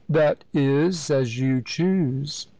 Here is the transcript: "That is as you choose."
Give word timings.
"That 0.09 0.43
is 0.51 1.11
as 1.11 1.37
you 1.37 1.61
choose." 1.61 2.47